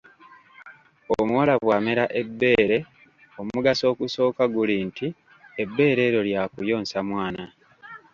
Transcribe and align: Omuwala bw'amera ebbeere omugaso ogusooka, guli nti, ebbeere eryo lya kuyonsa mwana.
Omuwala 1.19 1.53
bw'amera 1.63 2.05
ebbeere 2.21 2.77
omugaso 3.39 3.83
ogusooka, 3.91 4.43
guli 4.53 4.75
nti, 4.87 5.07
ebbeere 5.61 6.01
eryo 6.07 6.21
lya 6.29 6.43
kuyonsa 6.53 6.99
mwana. 7.07 7.43